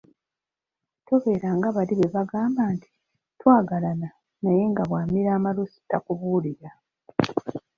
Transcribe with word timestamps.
Tobeera 1.05 1.49
nga 1.57 1.69
bali 1.75 1.93
be 1.99 2.07
bagamba 2.15 2.63
nti, 2.73 2.89
“Twagalana 3.39 4.09
naye 4.41 4.63
nga 4.71 4.83
bw'amira 4.89 5.29
amalusu 5.37 5.77
takubuulira” 5.89 6.71